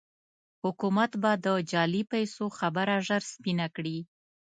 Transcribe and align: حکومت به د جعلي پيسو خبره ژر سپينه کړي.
حکومت 0.63 1.11
به 1.21 1.31
د 1.45 1.47
جعلي 1.71 2.03
پيسو 2.11 2.45
خبره 2.59 2.95
ژر 3.07 3.21
سپينه 3.33 3.67
کړي. 3.75 3.97